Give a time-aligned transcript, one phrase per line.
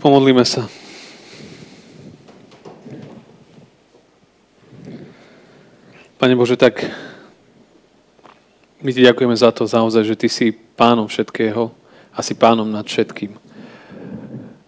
[0.00, 0.64] Pomodlíme sa.
[6.16, 6.88] Pane Bože, tak
[8.80, 11.68] my ti ďakujeme za to naozaj, že ty si pánom všetkého
[12.16, 13.36] a si pánom nad všetkým.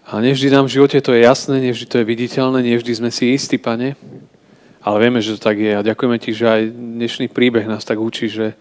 [0.04, 3.32] A nevždy nám v živote to je jasné, nevždy to je viditeľné, nevždy sme si
[3.32, 3.96] istí, pane,
[4.84, 5.72] ale vieme, že to tak je.
[5.72, 8.52] A ďakujeme ti, že aj dnešný príbeh nás tak učí, že,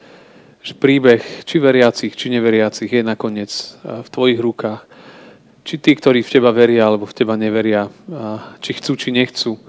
[0.64, 3.52] že príbeh či veriacich, či neveriacich je nakoniec
[3.84, 4.88] v tvojich rukách.
[5.62, 7.86] Či tí, ktorí v teba veria, alebo v teba neveria,
[8.62, 9.62] či chcú, či nechcú,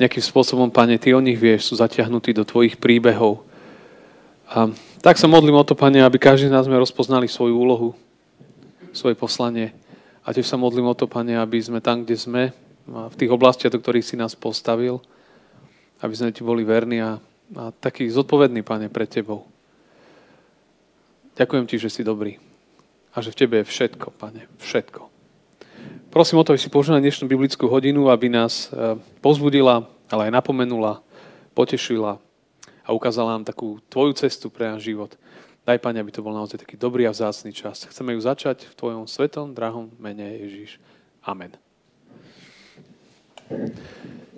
[0.00, 3.44] nejakým spôsobom, Pane, Ty o nich vieš, sú zatiahnutí do Tvojich príbehov.
[4.50, 4.72] A
[5.04, 7.94] tak sa modlím o to, Pane, aby každý z nás sme rozpoznali svoju úlohu,
[8.90, 9.76] svoje poslanie.
[10.24, 12.42] A tiež sa modlím o to, Pane, aby sme tam, kde sme,
[12.88, 14.98] v tých oblastiach, do ktorých si nás postavil,
[16.00, 17.20] aby sme Ti boli verní a,
[17.54, 19.46] a taký zodpovedný, Pane, pred Tebou.
[21.38, 22.40] Ďakujem Ti, že si dobrý
[23.12, 25.09] a že v Tebe je všetko, Pane, všetko.
[26.10, 30.42] Prosím o to, aby si použila dnešnú biblickú hodinu, aby nás e, pozbudila, ale aj
[30.42, 30.98] napomenula,
[31.54, 32.18] potešila
[32.82, 35.14] a ukázala nám takú tvoju cestu pre náš život.
[35.62, 37.86] Daj, Pane, aby to bol naozaj taký dobrý a vzácný čas.
[37.86, 40.82] Chceme ju začať v Tvojom svetom, drahom mene Ježíš.
[41.22, 41.54] Amen.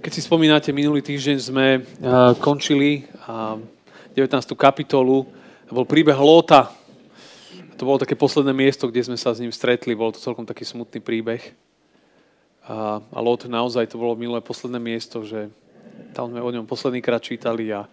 [0.05, 1.81] Keď si spomínate, minulý týždeň sme e,
[2.37, 3.09] končili
[4.13, 4.29] 19.
[4.61, 5.25] kapitolu.
[5.73, 6.69] Bol príbeh Lóta,
[7.83, 9.99] to bolo také posledné miesto, kde sme sa s ním stretli.
[9.99, 11.43] Bol to celkom taký smutný príbeh.
[12.63, 15.51] A, a Lot naozaj to bolo milé posledné miesto, že
[16.15, 17.91] tam sme o ňom posledný krát čítali a,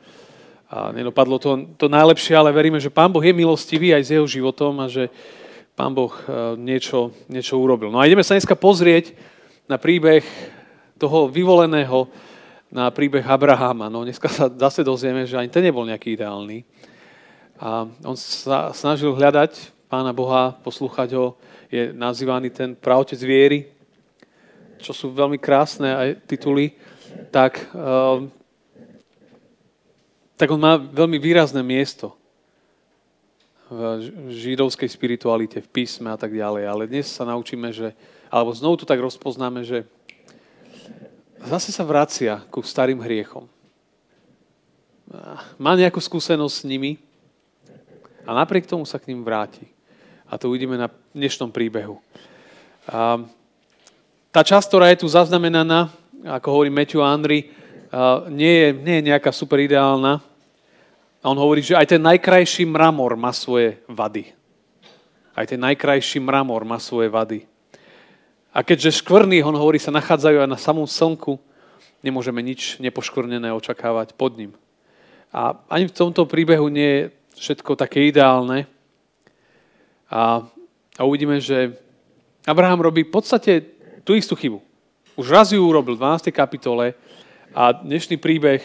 [0.69, 4.29] a nedopadlo to, to najlepšie, ale veríme, že Pán Boh je milostivý aj s jeho
[4.29, 5.09] životom a že
[5.73, 7.89] Pán Boh e, niečo, niečo urobil.
[7.89, 9.17] No a ideme sa dneska pozrieť
[9.65, 10.21] na príbeh
[11.01, 12.05] toho vyvoleného,
[12.69, 13.89] na príbeh Abraháma.
[13.89, 16.61] No dneska sa zase dozvieme, že ani ten nebol nejaký ideálny.
[17.57, 21.33] A on sa snažil hľadať Pána Boha, poslúchať ho,
[21.65, 23.73] je nazývaný ten pravotec viery,
[24.77, 26.77] čo sú veľmi krásne aj tituly,
[27.33, 28.21] tak, uh,
[30.37, 32.13] tak on má veľmi výrazné miesto
[33.69, 36.63] v židovskej spiritualite, v písme a tak ďalej.
[36.69, 37.93] Ale dnes sa naučíme, že,
[38.29, 39.85] alebo znovu to tak rozpoznáme, že
[41.49, 43.45] zase sa vracia ku starým hriechom.
[45.57, 47.01] Má nejakú skúsenosť s nimi
[48.25, 49.65] a napriek tomu sa k ním vráti.
[50.29, 51.97] A to uvidíme na dnešnom príbehu.
[52.85, 53.17] A
[54.29, 55.89] tá časť, ktorá je tu zaznamenaná,
[56.21, 57.49] ako hovorí Matthew Andri,
[58.29, 60.21] nie je, nie je nejaká super ideálna.
[61.19, 64.29] A on hovorí, že aj ten najkrajší mramor má svoje vady.
[65.33, 67.49] Aj ten najkrajší mramor má svoje vady.
[68.53, 71.41] A keďže škvrny, on hovorí, sa nachádzajú aj na samom slnku,
[72.05, 74.53] nemôžeme nič nepoškvrnené očakávať pod ním.
[75.33, 77.01] A ani v tomto príbehu nie je
[77.41, 78.69] všetko také ideálne.
[80.09, 80.41] A,
[80.97, 81.77] a uvidíme, že
[82.49, 83.61] Abraham robí v podstate
[84.01, 84.57] tú istú chybu.
[85.13, 86.33] Už raz ju urobil v 12.
[86.33, 86.97] kapitole
[87.53, 88.61] a dnešný príbeh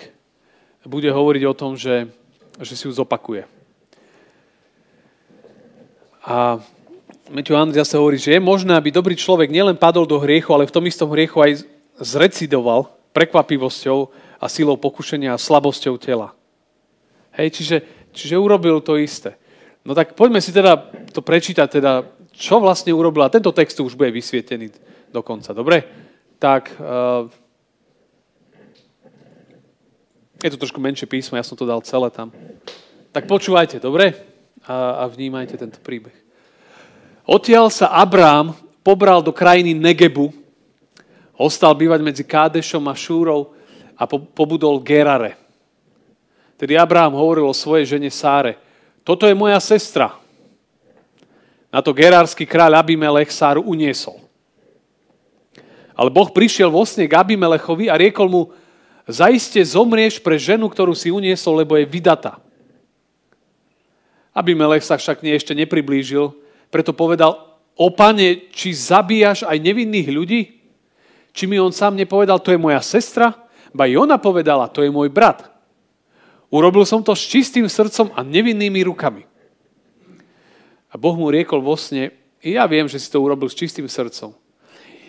[0.88, 2.08] bude hovoriť o tom, že,
[2.60, 3.44] že si ju zopakuje.
[6.24, 6.56] A
[7.28, 10.68] Matthew Andri zase hovorí, že je možné, aby dobrý človek nielen padol do hriechu, ale
[10.68, 11.68] v tom istom hriechu aj
[12.00, 14.08] zrecidoval prekvapivosťou
[14.40, 16.32] a silou pokušenia a slabosťou tela.
[17.36, 17.76] Hej, čiže,
[18.12, 19.36] čiže urobil to isté.
[19.84, 20.80] No tak poďme si teda
[21.12, 23.20] to prečítať, teda, čo vlastne urobil.
[23.20, 24.72] A tento text už bude vysvietený
[25.12, 25.52] do konca.
[25.52, 25.84] Dobre?
[26.40, 27.28] Tak uh,
[30.40, 32.32] je to trošku menšie písmo, ja som to dal celé tam.
[33.12, 34.16] Tak počúvajte, dobre?
[34.64, 36.16] A, a vnímajte tento príbeh.
[37.28, 40.32] Odtiaľ sa Abrám pobral do krajiny Negebu,
[41.36, 43.52] ostal bývať medzi Kádešom a Šúrou
[44.00, 45.36] a po, pobudol Gerare.
[46.56, 48.56] Tedy Abrám hovoril o svojej žene Sáre–
[49.04, 50.16] toto je moja sestra.
[51.68, 54.16] Na to gerársky kráľ Abimelech Sáru uniesol.
[55.94, 58.42] Ale Boh prišiel vo sne k Abimelechovi a riekol mu,
[59.06, 62.40] zaiste zomrieš pre ženu, ktorú si uniesol, lebo je vydata.
[64.34, 66.34] Abimelech sa však nie ešte nepriblížil,
[66.74, 70.40] preto povedal, o pane, či zabíjaš aj nevinných ľudí?
[71.30, 73.30] Či mi on sám nepovedal, to je moja sestra?
[73.70, 75.53] Ba i ona povedala, to je môj brat.
[76.52, 79.24] Urobil som to s čistým srdcom a nevinnými rukami.
[80.88, 82.14] A Boh mu riekol vo sne,
[82.44, 84.36] ja viem, že si to urobil s čistým srdcom.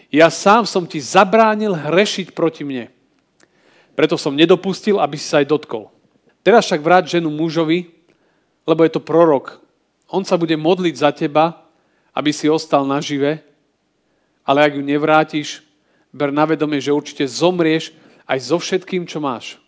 [0.09, 2.89] Ja sám som ti zabránil hrešiť proti mne.
[3.93, 5.91] Preto som nedopustil, aby si sa aj dotkol.
[6.45, 7.91] Teraz však vráť ženu mužovi,
[8.65, 9.59] lebo je to prorok.
[10.09, 11.65] On sa bude modliť za teba,
[12.15, 13.43] aby si ostal nažive,
[14.45, 15.65] ale ak ju nevrátiš,
[16.15, 17.91] ber na vedomie, že určite zomrieš
[18.23, 19.59] aj so všetkým, čo máš.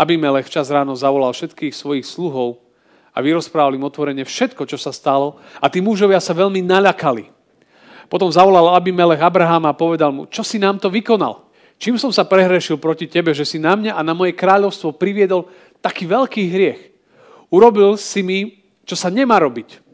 [0.00, 2.64] Abimelech čas ráno zavolal všetkých svojich sluhov
[3.12, 7.28] a vyrozprával im otvorene všetko, čo sa stalo a tí mužovia sa veľmi naľakali.
[8.08, 11.52] Potom zavolal Abimelech Abrahama a povedal mu, čo si nám to vykonal?
[11.76, 15.52] Čím som sa prehrešil proti tebe, že si na mňa a na moje kráľovstvo priviedol
[15.84, 16.80] taký veľký hriech?
[17.52, 19.84] Urobil si mi, čo sa nemá robiť.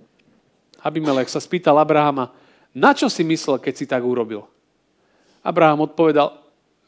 [0.86, 2.30] Abimelech sa spýtal Abrahama,
[2.70, 4.46] na čo si myslel, keď si tak urobil?
[5.42, 6.30] Abraham odpovedal,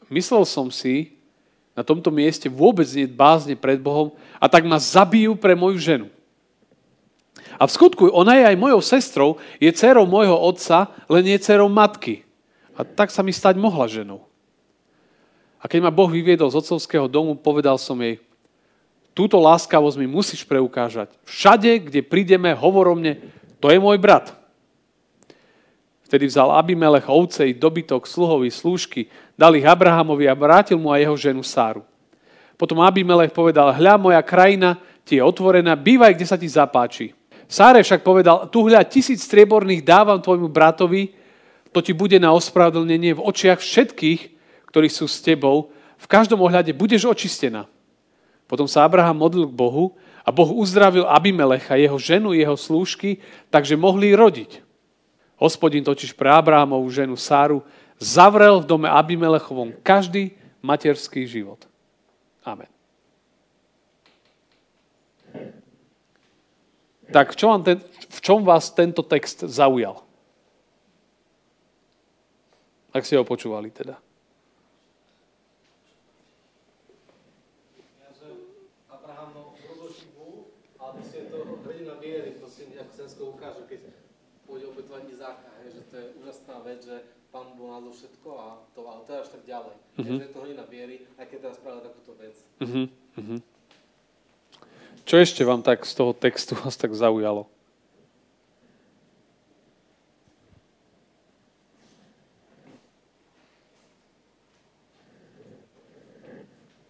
[0.07, 1.18] myslel som si,
[1.79, 6.07] na tomto mieste vôbec nie bázne pred Bohom a tak ma zabijú pre moju ženu.
[7.55, 9.29] A v skutku ona je aj mojou sestrou,
[9.63, 12.27] je dcerou môjho otca, len nie dcerou matky.
[12.75, 14.27] A tak sa mi stať mohla ženou.
[15.59, 18.19] A keď ma Boh vyviedol z otcovského domu, povedal som jej,
[19.15, 21.15] túto láskavosť mi musíš preukážať.
[21.27, 23.19] Všade, kde prídeme, hovor o mne,
[23.63, 24.38] to je môj brat.
[26.09, 29.05] Vtedy vzal Abimelech ovce i dobytok, sluhovi, slúžky,
[29.37, 31.85] dal ich Abrahamovi a vrátil mu aj jeho ženu Sáru.
[32.57, 37.13] Potom Abimelech povedal, hľa, moja krajina ti je otvorená, bývaj, kde sa ti zapáči.
[37.45, 41.13] Sáre však povedal, tu hľa tisíc strieborných dávam tvojmu bratovi,
[41.69, 44.21] to ti bude na ospravedlnenie v očiach všetkých,
[44.73, 45.69] ktorí sú s tebou,
[46.01, 47.69] v každom ohľade budeš očistená.
[48.49, 49.93] Potom sa Abraham modlil k Bohu
[50.25, 53.21] a Boh uzdravil Abimelecha, jeho ženu, jeho slúžky,
[53.53, 54.68] takže mohli rodiť.
[55.39, 57.63] Hospodin totiž pre Abrahamovú ženu Sáru
[57.95, 61.63] zavrel v dome Abimelechovom každý materský život.
[62.43, 62.67] Amen.
[67.09, 67.77] Tak v čom, vám ten,
[68.11, 70.03] v čom vás tento text zaujal?
[72.93, 73.97] Ak ste ho počúvali teda.
[86.69, 86.97] vec, že
[87.79, 89.71] Nás všetko a to, ale to až tak ďalej.
[89.71, 90.03] Uh-huh.
[90.03, 92.35] Takže je to hodina viery, aj keď teraz spravila takúto vec.
[92.59, 93.39] Uh-huh.
[95.07, 97.47] Čo ešte vám tak z toho textu vás tak zaujalo?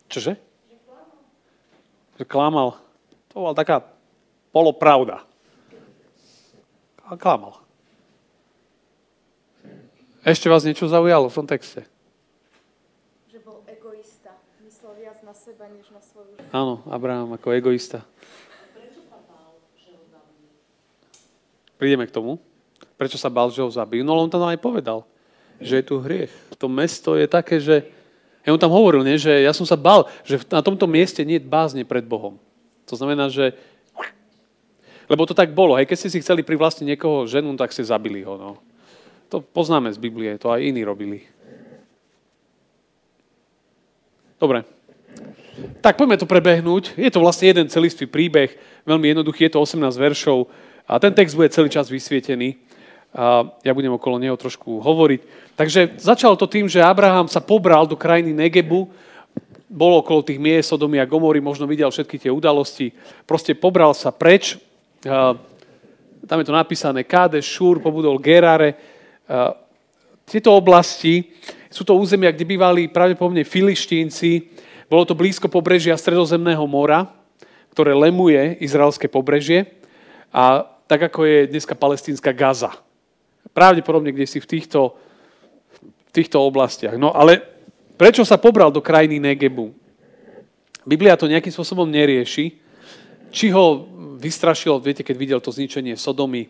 [0.09, 0.42] Čože?
[2.18, 2.81] Že klamal.
[3.30, 3.85] To bola taká
[4.50, 5.21] polopravda.
[7.06, 7.58] A klamal.
[10.19, 11.88] Ešte vás niečo zaujalo v tom texte?
[13.31, 14.36] Že bol egoista.
[14.60, 16.51] Myslel viac na seba, než na svoju ženu.
[16.51, 18.04] Áno, Abraham ako egoista.
[18.75, 20.51] Prečo sa bál, že ho zabijú?
[21.80, 22.36] Prídeme k tomu.
[23.00, 24.04] Prečo sa bál, že ho zabijú?
[24.04, 25.07] No on tam aj povedal,
[25.63, 26.31] že je tu hriech.
[26.60, 27.88] To mesto je také, že...
[28.44, 31.39] Ja on tam hovoril, nie, že ja som sa bál, že na tomto mieste nie
[31.39, 32.36] je bázne pred Bohom.
[32.92, 33.56] To znamená, že
[35.10, 35.74] lebo to tak bolo.
[35.74, 38.38] Hej, keď ste si chceli privlastniť niekoho ženu, tak ste zabili ho.
[38.38, 38.51] No.
[39.30, 41.22] To poznáme z Biblie, to aj iní robili.
[44.42, 44.66] Dobre.
[45.84, 46.96] Tak poďme to prebehnúť.
[46.96, 48.56] Je to vlastne jeden celistvý príbeh,
[48.88, 50.48] veľmi jednoduchý, je to 18 veršov
[50.90, 52.58] a ten text bude celý čas vysvietený.
[53.10, 55.22] A ja budem okolo neho trošku hovoriť.
[55.58, 58.86] Takže začalo to tým, že Abraham sa pobral do krajiny Negebu,
[59.70, 62.90] bol okolo tých miest Sodomy a Gomory, možno videl všetky tie udalosti,
[63.26, 64.58] proste pobral sa preč.
[66.26, 68.78] Tam je to napísané Káde, Šúr, pobudol Gerare,
[70.26, 71.30] tieto oblasti
[71.70, 74.30] sú to územia, kde bývali pravdepodobne filištínci.
[74.90, 77.06] Bolo to blízko pobrežia Stredozemného mora,
[77.74, 79.70] ktoré lemuje izraelské pobrežie.
[80.34, 82.74] A tak ako je dneska palestínska Gaza.
[83.54, 84.98] Pravdepodobne, kde si v týchto,
[85.78, 86.98] v týchto oblastiach.
[86.98, 87.42] No ale
[87.98, 89.69] prečo sa pobral do krajiny Negebu?
[90.90, 92.57] Biblia to nejakým spôsobom nerieši.
[93.30, 93.86] Či ho
[94.18, 96.50] vystrašil, viete, keď videl to zničenie Sodomy,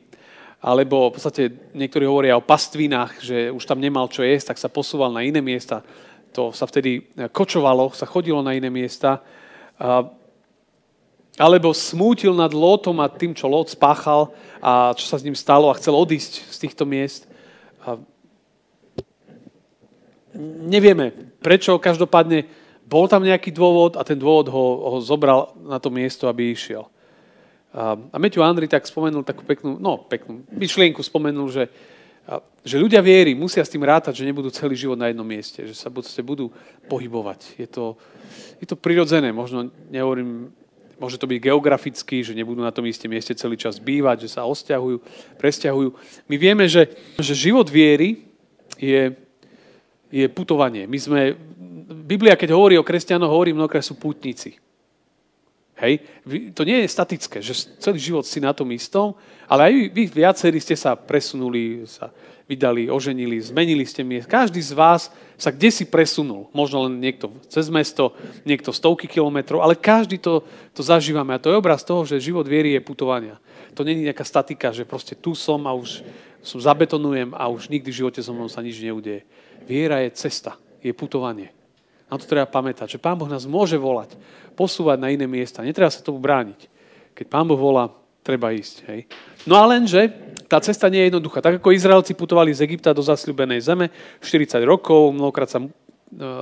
[0.60, 4.68] alebo v podstate niektorí hovoria o pastvinách, že už tam nemal čo jesť, tak sa
[4.68, 5.84] posúval na iné miesta.
[6.36, 9.24] To sa vtedy kočovalo, sa chodilo na iné miesta.
[11.40, 15.72] Alebo smútil nad Lótom a tým, čo Lót spáchal a čo sa s ním stalo
[15.72, 17.24] a chcel odísť z týchto miest.
[20.68, 22.44] Nevieme prečo, každopádne
[22.84, 26.92] bol tam nejaký dôvod a ten dôvod ho, ho zobral na to miesto, aby išiel.
[27.70, 31.70] A Matthew Andri tak spomenul takú peknú, no peknú myšlienku, spomenul, že,
[32.66, 35.78] že ľudia viery musia s tým rátať, že nebudú celý život na jednom mieste, že
[35.78, 35.90] sa
[36.26, 36.50] budú
[36.90, 37.62] pohybovať.
[37.62, 37.94] Je to,
[38.58, 40.50] je to prirodzené, možno nehovorím,
[40.98, 44.50] môže to byť geograficky, že nebudú na tom istom mieste celý čas bývať, že sa
[44.50, 44.98] osťahujú,
[45.38, 45.90] presťahujú.
[46.26, 46.90] My vieme, že,
[47.22, 48.26] že život viery
[48.82, 49.14] je,
[50.10, 50.90] je putovanie.
[50.90, 51.38] My sme,
[51.86, 54.58] Biblia, keď hovorí o kresťanoch, hovorí mnohokrát sú putníci.
[55.80, 56.04] Hej?
[56.54, 59.16] To nie je statické, že celý život si na tom istom,
[59.48, 62.12] ale aj vy viacerí ste sa presunuli, sa
[62.50, 64.26] vydali, oženili, zmenili ste miest.
[64.26, 66.50] Každý z vás sa kde si presunul.
[66.50, 70.42] Možno len niekto cez mesto, niekto stovky kilometrov, ale každý to,
[70.74, 71.38] to zažívame.
[71.38, 73.38] A to je obraz toho, že život viery je putovania.
[73.78, 76.02] To není nejaká statika, že proste tu som a už
[76.42, 79.24] som zabetonujem a už nikdy v živote so mnou sa nič neudeje.
[79.70, 81.59] Viera je cesta, je putovanie.
[82.10, 84.18] Na to treba pamätať, že Pán Boh nás môže volať,
[84.58, 85.62] posúvať na iné miesta.
[85.62, 86.66] Netreba sa tomu brániť.
[87.14, 87.94] Keď Pán Boh volá,
[88.26, 88.76] treba ísť.
[88.90, 89.00] Hej.
[89.46, 90.10] No a lenže
[90.50, 91.46] tá cesta nie je jednoduchá.
[91.46, 93.94] Tak ako Izraelci putovali z Egypta do zasľubenej zeme
[94.26, 95.70] 40 rokov, mnohokrát sa e,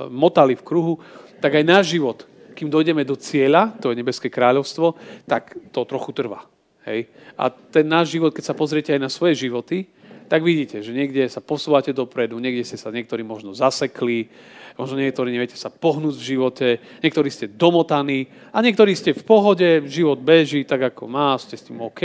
[0.08, 0.96] motali v kruhu,
[1.44, 2.24] tak aj náš život,
[2.56, 4.96] kým dojdeme do cieľa, to je nebeské kráľovstvo,
[5.28, 6.48] tak to trochu trvá.
[6.88, 7.12] Hej.
[7.36, 9.86] A ten náš život, keď sa pozriete aj na svoje životy,
[10.28, 14.28] tak vidíte, že niekde sa posúvate dopredu, niekde ste sa niektorí možno zasekli,
[14.78, 16.68] možno niektorí neviete sa pohnúť v živote,
[17.02, 21.66] niektorí ste domotaní a niektorí ste v pohode, život beží tak, ako má, ste s
[21.66, 22.02] tým OK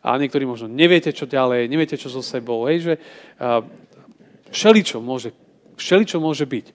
[0.00, 3.60] a niektorí možno neviete, čo ďalej, neviete, čo so sebou, hej, že uh,
[4.48, 5.36] všeličo môže,
[5.76, 6.66] všeličo môže byť.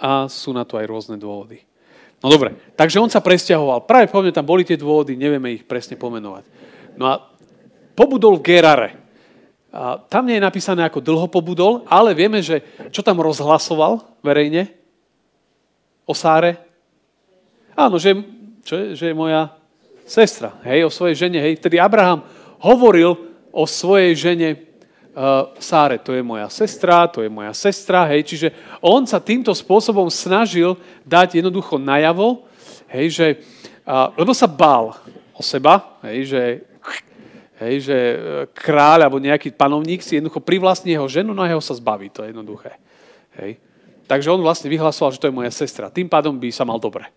[0.00, 1.60] A sú na to aj rôzne dôvody.
[2.18, 3.86] No dobre, takže on sa presťahoval.
[3.86, 6.44] Práve povedme, tam boli tie dôvody, nevieme ich presne pomenovať.
[6.98, 7.14] No a
[7.94, 8.90] pobudol v Gerare.
[9.68, 14.72] A tam nie je napísané, ako dlho pobudol, ale vieme, že čo tam rozhlasoval verejne
[16.08, 16.56] o Sáre.
[17.76, 18.16] Áno, že,
[18.64, 19.52] čo je, že je moja
[20.08, 21.38] sestra, hej, o svojej žene.
[21.44, 21.60] Hej.
[21.60, 22.24] Vtedy Abraham
[22.64, 23.12] hovoril
[23.52, 26.00] o svojej žene uh, Sáre.
[26.00, 28.08] To je moja sestra, to je moja sestra.
[28.08, 28.24] Hej.
[28.24, 28.48] Čiže
[28.80, 32.48] on sa týmto spôsobom snažil dať jednoducho najavo,
[32.88, 33.26] hej, že,
[33.84, 34.96] uh, lebo sa bál
[35.36, 36.42] o seba, hej, že
[37.58, 38.16] Hej, že e,
[38.54, 42.06] kráľ alebo nejaký panovník si jednoducho privlastní jeho ženu, no a jeho sa zbaví.
[42.14, 42.78] To je jednoduché.
[43.42, 43.58] Hej.
[44.06, 45.90] Takže on vlastne vyhlasoval, že to je moja sestra.
[45.90, 47.10] Tým pádom by sa mal dobre.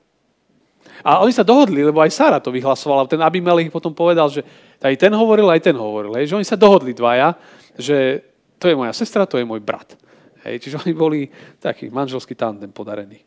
[1.02, 3.10] A oni sa dohodli, lebo aj Sara to vyhlasovala.
[3.10, 4.46] Ten Abimelech potom povedal, že
[4.82, 6.14] aj ten hovoril, aj ten hovoril.
[6.18, 7.34] Hej, že oni sa dohodli dvaja,
[7.78, 8.22] že
[8.62, 9.98] to je moja sestra, to je môj brat.
[10.46, 13.22] Hej, čiže oni boli taký manželský tandem podarený.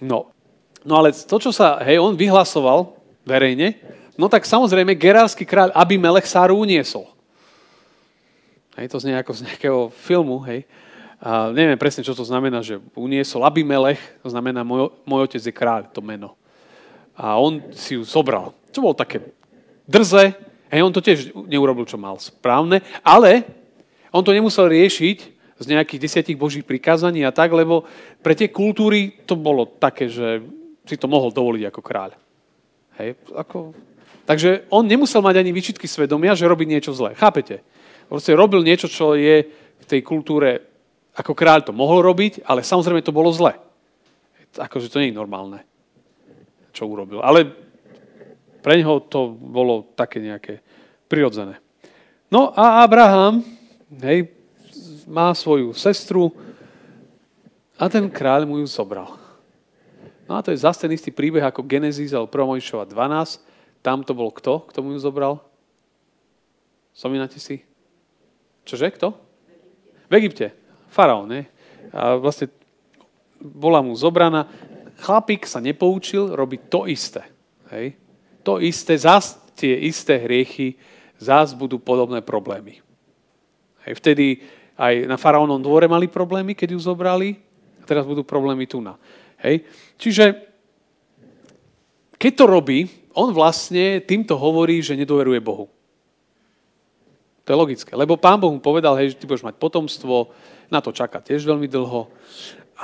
[0.00, 0.32] No.
[0.84, 3.76] no ale to, čo sa, hej, on vyhlasoval verejne,
[4.16, 7.04] No tak samozrejme, gerársky kráľ Abimelech Sáru uniesol.
[8.76, 10.64] Hej, to znie ako z nejakého filmu, hej.
[11.16, 15.52] A neviem presne, čo to znamená, že uniesol Abimelech, to znamená, môj, môj otec je
[15.52, 16.36] kráľ, to meno.
[17.16, 18.52] A on si ju zobral.
[18.68, 19.32] Čo bolo také
[19.88, 20.36] drze,
[20.68, 23.48] hej, on to tiež neurobil, čo mal správne, ale
[24.12, 25.18] on to nemusel riešiť
[25.56, 27.88] z nejakých desiatich božích prikázaní a tak, lebo
[28.20, 30.44] pre tie kultúry to bolo také, že
[30.84, 32.12] si to mohol dovoliť ako kráľ.
[33.00, 33.72] Hej, ako
[34.26, 37.14] Takže on nemusel mať ani výčitky svedomia, že robí niečo zlé.
[37.14, 37.62] Chápete?
[38.10, 39.46] Proste robil niečo, čo je
[39.78, 40.66] v tej kultúre,
[41.14, 43.54] ako kráľ to mohol robiť, ale samozrejme to bolo zlé.
[44.58, 45.62] Akože to nie je normálne,
[46.74, 47.22] čo urobil.
[47.22, 47.46] Ale
[48.66, 50.58] pre neho to bolo také nejaké
[51.06, 51.62] prirodzené.
[52.26, 53.46] No a Abraham
[54.02, 54.26] hej,
[55.06, 56.34] má svoju sestru
[57.78, 59.14] a ten kráľ mu ju zobral.
[60.26, 62.58] No a to je zase ten istý príbeh ako Genesis alebo 1.
[62.90, 63.45] 12,
[63.86, 64.66] tam to bol kto?
[64.66, 65.38] Kto mu ju zobral?
[66.90, 67.62] Spomínate si?
[68.66, 68.90] Čože?
[68.90, 69.14] Kto?
[70.10, 70.50] V Egypte.
[70.90, 71.46] Faraón, ne?
[71.94, 72.50] A vlastne
[73.38, 74.50] bola mu zobraná.
[74.98, 77.22] Chlapík sa nepoučil robiť to isté.
[77.70, 77.94] Hej?
[78.42, 80.74] To isté, zás tie isté hriechy,
[81.22, 82.82] zás budú podobné problémy.
[83.86, 84.02] Hej?
[84.02, 84.42] Vtedy
[84.74, 87.38] aj na faraónom dvore mali problémy, keď ju zobrali,
[87.78, 88.98] a teraz budú problémy tu na.
[89.46, 89.62] Hej?
[89.94, 90.42] Čiže
[92.16, 95.72] keď to robí, on vlastne týmto hovorí, že nedôveruje Bohu.
[97.46, 97.96] To je logické.
[97.96, 100.34] Lebo pán Boh mu povedal, hej, že ty budeš mať potomstvo,
[100.68, 102.12] na to čaká tiež veľmi dlho.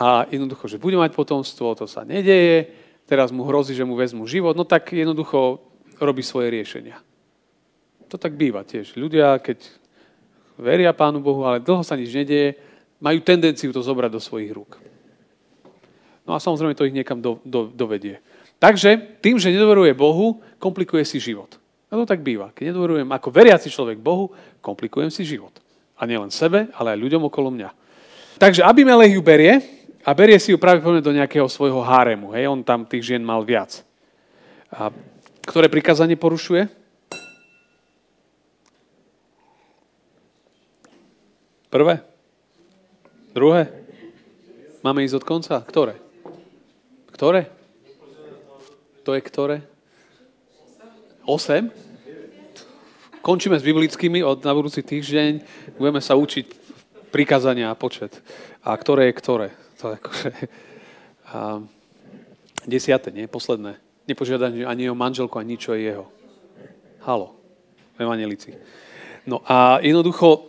[0.01, 2.73] A jednoducho, že bude mať potomstvo, to sa nedeje,
[3.05, 5.61] teraz mu hrozí, že mu vezmu život, no tak jednoducho
[6.01, 6.97] robí svoje riešenia.
[8.09, 8.97] To tak býva tiež.
[8.97, 9.69] Ľudia, keď
[10.57, 12.57] veria Pánu Bohu, ale dlho sa nič nedeje,
[13.03, 14.79] majú tendenciu to zobrať do svojich rúk.
[16.23, 18.23] No a samozrejme to ich niekam do, do, dovedie.
[18.63, 21.59] Takže tým, že nedôveruje Bohu, komplikuje si život.
[21.91, 22.55] A to tak býva.
[22.55, 24.31] Keď nedôverujem ako veriaci človek Bohu,
[24.63, 25.51] komplikujem si život.
[25.99, 27.75] A nielen sebe, ale aj ľuďom okolo mňa.
[28.39, 29.59] Takže Abimelech ju berie
[30.07, 32.31] a berie si ju práve do nejakého svojho háremu.
[32.39, 33.83] Hej, on tam tých žien mal viac.
[34.71, 34.95] A
[35.43, 36.71] ktoré prikázanie porušuje?
[41.67, 41.99] Prvé?
[43.35, 43.75] Druhé?
[44.87, 45.59] Máme ísť od konca?
[45.67, 45.99] Ktoré?
[47.11, 47.62] Ktoré?
[49.03, 49.57] To je ktoré?
[51.27, 51.71] 8?
[53.23, 55.43] Končíme s biblickými od na budúci týždeň.
[55.79, 56.47] Budeme sa učiť
[57.11, 58.19] prikázania a počet.
[58.63, 59.49] A ktoré je ktoré.
[59.83, 60.31] To je akože...
[61.35, 61.63] A,
[62.67, 63.27] desiate, nie?
[63.27, 63.79] Posledné.
[64.07, 66.07] Nepožiadať ani jeho manželku, ani čo je jeho.
[67.03, 67.35] Halo.
[67.99, 68.55] Evanelici.
[69.27, 70.47] No a jednoducho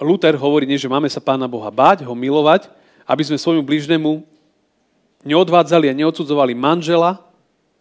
[0.00, 2.68] Luther hovorí, nie, že máme sa Pána Boha báť, ho milovať,
[3.08, 4.35] aby sme svojmu blížnemu
[5.26, 7.18] neodvádzali a neodsudzovali manžela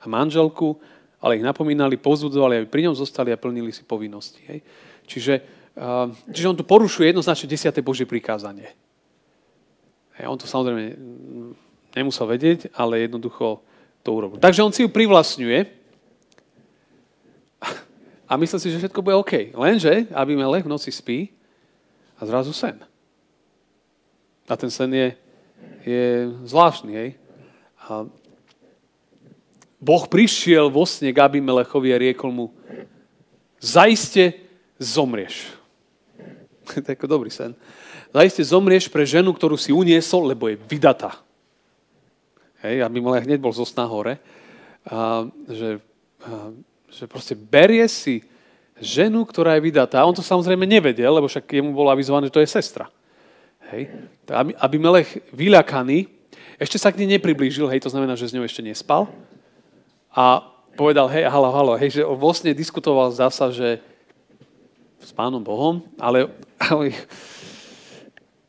[0.02, 0.82] a manželku,
[1.22, 4.42] ale ich napomínali, povzbudzovali, aby pri ňom zostali a plnili si povinnosti.
[4.50, 4.60] Hej.
[5.06, 5.34] Čiže,
[5.78, 7.86] uh, čiže on tu porušuje jednoznačne 10.
[7.86, 8.74] Božie prikázanie.
[10.18, 10.98] Hej, on to samozrejme
[11.96, 13.62] nemusel vedieť, ale jednoducho
[14.06, 14.38] to urobil.
[14.38, 15.66] Takže on si ju privlastňuje
[18.30, 19.54] a myslí si, že všetko bude OK.
[19.54, 21.34] Lenže Abimelech v noci spí
[22.18, 22.78] a zrazu sen.
[24.46, 25.08] A ten sen je,
[25.86, 26.06] je
[26.46, 26.92] zvláštny.
[26.94, 27.10] Hej?
[29.78, 32.46] Boh prišiel vo sne k Abimelechovi a riekol mu,
[33.62, 34.34] zaiste
[34.82, 35.54] zomrieš.
[36.86, 37.54] to je dobrý sen.
[38.10, 41.20] Zaiste zomrieš pre ženu, ktorú si uniesol, lebo je vydatá.
[42.64, 44.18] Hej, Abimelech hneď bol zo sna hore.
[44.88, 45.78] A, že,
[46.24, 46.50] a,
[46.90, 48.26] že proste berie si
[48.80, 50.02] ženu, ktorá je vydatá.
[50.08, 52.90] On to samozrejme nevedel, lebo však jemu bolo avizované, že to je sestra.
[53.70, 53.92] Hej.
[54.58, 56.15] Aby Melech vyľakaný,
[56.56, 59.12] ešte sa k nej nepriblížil, hej, to znamená, že s ňou ešte nespal.
[60.16, 60.40] A
[60.80, 63.84] povedal, hej, halo, halo, hej, že vlastne diskutoval, zdá sa, že
[65.04, 66.32] s pánom Bohom, ale,
[66.72, 66.96] ale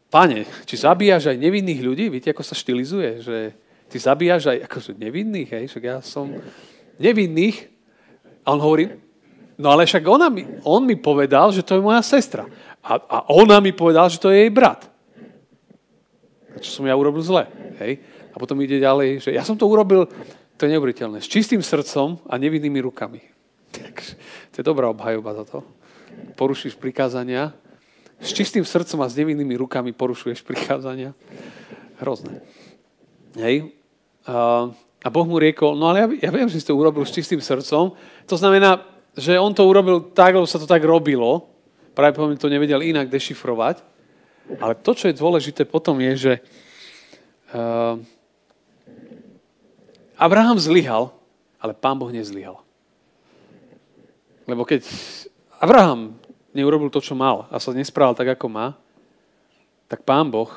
[0.07, 2.07] páne, či zabíjaš aj nevinných ľudí?
[2.07, 3.37] Viete, ako sa štilizuje, že
[3.91, 6.31] ty zabíjaš aj akože nevinných, hej, však ja som
[7.03, 7.67] nevinných.
[8.47, 8.95] A on hovorí,
[9.59, 12.47] no ale však ona mi, on mi povedal, že to je moja sestra.
[12.87, 14.87] A, a ona mi povedal, že to je jej brat
[16.61, 17.49] čo som ja urobil zle.
[17.81, 18.01] Hej?
[18.33, 20.09] A potom ide ďalej, že ja som to urobil,
[20.57, 23.21] to je neuveriteľné, s čistým srdcom a nevinnými rukami.
[23.77, 24.13] Takže,
[24.53, 25.59] to je dobrá obhajoba za to.
[26.37, 27.53] Porušíš prikázania,
[28.17, 31.13] s čistým srdcom a s nevinnými rukami porušuješ prikázania.
[32.01, 32.41] Hrozné.
[33.37, 33.77] Hej?
[34.25, 34.69] A,
[35.05, 37.41] a Boh mu riekol, no ale ja, ja viem, že si to urobil s čistým
[37.41, 37.93] srdcom.
[38.29, 38.81] To znamená,
[39.17, 41.49] že on to urobil tak, lebo sa to tak robilo.
[41.97, 43.96] Poviem, to nevedel inak dešifrovať.
[44.63, 46.33] Ale to, čo je dôležité potom je, že
[47.51, 47.99] uh,
[50.17, 51.13] Abraham zlyhal,
[51.61, 52.63] ale pán Boh nezlyhal.
[54.47, 54.87] Lebo keď
[55.59, 56.15] Abraham
[56.55, 58.67] neurobil to, čo mal a sa nesprával tak, ako má,
[59.91, 60.49] tak pán Boh,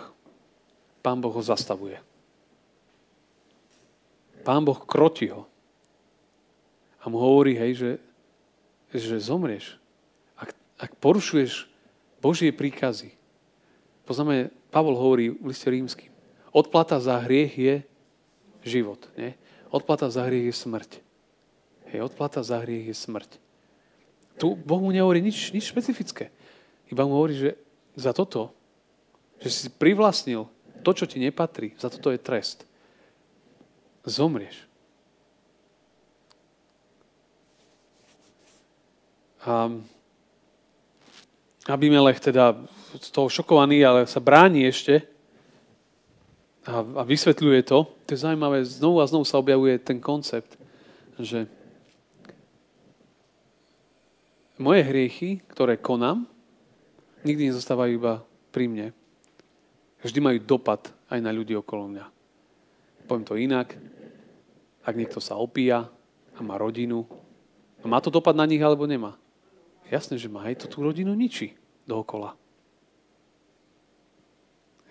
[1.03, 1.99] pán Boh ho zastavuje.
[4.47, 5.43] Pán Boh kroti ho.
[7.03, 7.91] A mu hovorí, hej, že,
[8.95, 9.75] že zomrieš.
[10.39, 11.67] Ak, ak porušuješ
[12.23, 13.18] Božie príkazy,
[14.09, 16.09] Poznáme, Pavol hovorí v liste rímským.
[16.49, 17.75] Odplata za hriech je
[18.65, 18.97] život.
[19.13, 19.37] Nie?
[19.69, 20.91] Odplata za hriech je smrť.
[21.93, 23.37] Hej, odplata za hriech je smrť.
[24.41, 26.33] Tu Boh mu nehovorí nič, nič špecifické.
[26.89, 27.51] Iba mu hovorí, že
[27.93, 28.49] za toto,
[29.37, 30.49] že si privlastnil
[30.81, 32.65] to, čo ti nepatrí, za toto je trest.
[34.09, 34.65] Zomrieš.
[39.45, 39.69] A
[41.67, 42.55] Abimelech teda
[42.95, 45.03] z toho šokovaný, ale sa bráni ešte
[46.65, 47.85] a, a vysvetľuje to.
[47.87, 50.55] To je zaujímavé, znovu a znovu sa objavuje ten koncept,
[51.19, 51.49] že
[54.59, 56.27] moje hriechy, ktoré konám,
[57.23, 58.13] nikdy nezostávajú iba
[58.51, 58.87] pri mne.
[60.03, 62.05] Vždy majú dopad aj na ľudí okolo mňa.
[63.07, 63.75] Poviem to inak.
[64.83, 65.91] Ak niekto sa opíja
[66.35, 67.03] a má rodinu,
[67.83, 69.15] má to dopad na nich alebo nemá?
[69.89, 70.45] Jasné, že má.
[70.45, 71.57] Aj to tú rodinu ničí
[71.89, 72.37] dookola.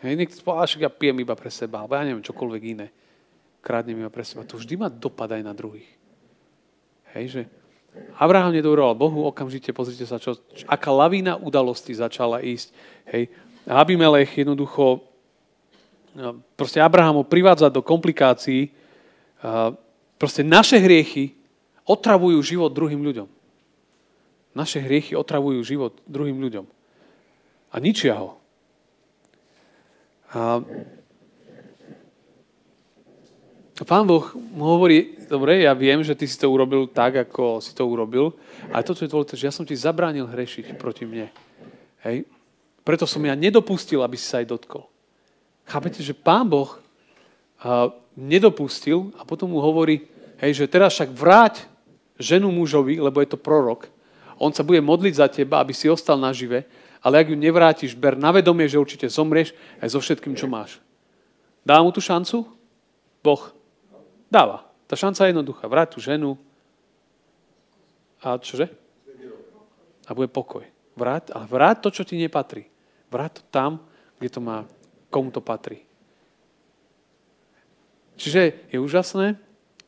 [0.03, 2.87] Hej, niekto povedal, ja pijem iba pre seba, alebo ja neviem, čokoľvek iné.
[3.63, 4.47] Krádnem iba pre seba.
[4.47, 5.91] To vždy má dopad aj na druhých.
[7.15, 7.43] Hej, že
[8.15, 10.39] Abraham nedoroval Bohu, okamžite pozrite sa, čo,
[10.71, 12.71] aká lavína udalosti začala ísť.
[13.11, 13.31] Hej.
[13.67, 15.03] Abimelech jednoducho
[16.15, 18.71] no, proste Abraham ho privádza do komplikácií.
[20.19, 21.35] Proste naše hriechy
[21.87, 23.38] otravujú život druhým ľuďom.
[24.59, 26.67] Naše hriechy otravujú život druhým ľuďom.
[27.71, 28.43] A ničia ho.
[30.35, 30.59] A
[33.87, 37.71] Pán Boh mu hovorí, dobre, ja viem, že ty si to urobil tak, ako si
[37.71, 38.35] to urobil,
[38.75, 41.31] ale toto je dôležité, že ja som ti zabránil hrešiť proti mne.
[42.03, 42.27] Hej?
[42.83, 44.83] Preto som ja nedopustil, aby si sa aj dotkol.
[45.63, 46.83] Chápete, že Pán Boh
[48.19, 50.11] nedopustil a potom mu hovorí,
[50.43, 51.71] hej, že teraz však vráť
[52.19, 53.87] ženu mužovi, lebo je to prorok.
[54.39, 56.65] On sa bude modliť za teba, aby si ostal nažive
[57.03, 60.83] ale ak ju nevrátiš, ber na vedomie, že určite zomrieš aj so všetkým, čo máš.
[61.63, 62.49] Dá mu tú šancu?
[63.23, 63.43] Boh.
[64.27, 64.67] Dáva.
[64.89, 65.65] Tá šanca je jednoduchá.
[65.71, 66.35] Vráť tú ženu.
[68.19, 68.73] A čože?
[70.09, 70.67] A bude pokoj.
[70.99, 72.67] Vráť, ale vráť to, čo ti nepatrí.
[73.13, 73.73] Vráť to tam,
[74.19, 74.67] kde to má,
[75.13, 75.87] komu to patrí.
[78.19, 79.39] Čiže je úžasné,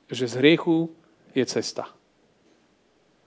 [0.06, 0.94] že z hriechu
[1.34, 1.90] je cesta.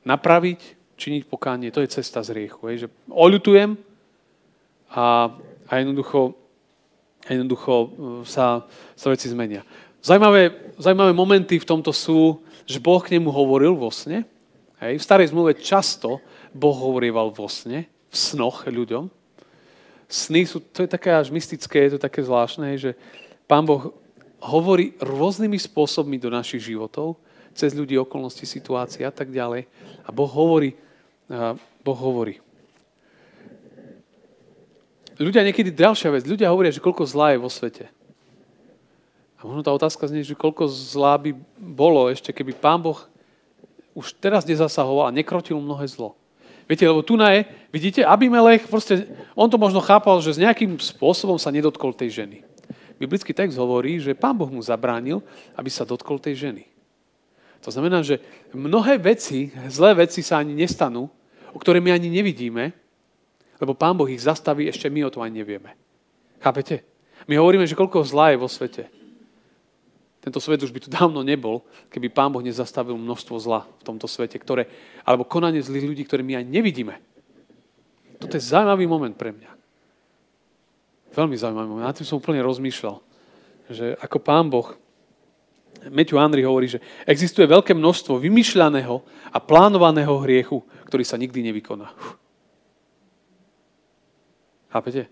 [0.08, 2.64] Napraviť činiť pokánie, to je cesta z riechu.
[2.72, 3.76] Hej, že oľutujem
[4.96, 5.36] a,
[5.68, 6.32] a jednoducho,
[7.28, 7.88] jednoducho e,
[8.24, 8.64] sa,
[8.96, 9.68] sa veci zmenia.
[10.00, 14.24] Zajímavé, zajímavé momenty v tomto sú, že Boh k nemu hovoril vo sne.
[14.80, 15.00] Hej.
[15.00, 16.24] V starej zmluve často
[16.56, 19.12] Boh hovorieval vo sne, v snoch ľuďom.
[20.08, 22.96] Sny sú, to je také až mystické, je to také zvláštne, že
[23.50, 23.96] Pán Boh
[24.44, 27.16] hovorí rôznymi spôsobmi do našich životov,
[27.56, 29.66] cez ľudí, okolnosti, situácie a tak ďalej.
[30.04, 30.76] A Boh hovorí,
[31.82, 32.40] boh hovorí.
[35.18, 37.86] Ľudia niekedy, ďalšia vec, ľudia hovoria, že koľko zlá je vo svete.
[39.38, 42.98] A možno tá otázka znie, že koľko zlá by bolo ešte, keby Pán Boh
[43.94, 46.18] už teraz nezasahoval a nekrotil mnohé zlo.
[46.66, 50.80] Viete, lebo tu na je, vidíte, Abimelech, proste, on to možno chápal, že s nejakým
[50.80, 52.42] spôsobom sa nedotkol tej ženy.
[52.96, 55.20] Biblický text hovorí, že Pán Boh mu zabránil,
[55.60, 56.64] aby sa dotkol tej ženy.
[57.64, 58.24] To znamená, že
[58.56, 61.12] mnohé veci, zlé veci sa ani nestanú,
[61.54, 62.74] o ktoré my ani nevidíme,
[63.62, 65.78] lebo Pán Boh ich zastaví, ešte my o to ani nevieme.
[66.42, 66.84] Chápete?
[67.30, 68.92] My hovoríme, že koľko zlá je vo svete.
[70.20, 74.08] Tento svet už by tu dávno nebol, keby Pán Boh nezastavil množstvo zla v tomto
[74.08, 74.68] svete, ktoré,
[75.04, 76.96] alebo konanie zlých ľudí, ktoré my aj nevidíme.
[78.20, 79.52] Toto je zaujímavý moment pre mňa.
[81.12, 81.86] Veľmi zaujímavý moment.
[81.86, 83.04] Na tým som úplne rozmýšľal,
[83.68, 84.76] že ako Pán Boh,
[85.92, 88.96] Matthew Henry hovorí, že existuje veľké množstvo vymyšľaného
[89.32, 91.92] a plánovaného hriechu, ktorý sa nikdy nevykoná.
[94.72, 95.12] Chápete?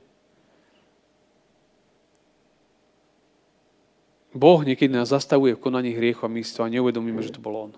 [4.31, 7.43] Boh niekedy nás zastavuje v konaní hriechu a my si to aj neuvedomíme, že to
[7.43, 7.71] bol On.